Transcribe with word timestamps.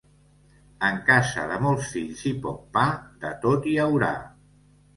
En 0.87 0.97
casa 1.09 1.43
de 1.51 1.59
molts 1.67 1.91
fills 1.97 2.25
i 2.31 2.33
poc 2.47 2.65
pa, 2.79 2.89
de 3.27 3.35
tot 3.47 3.71
hi 3.73 3.77
haurà. 3.87 4.13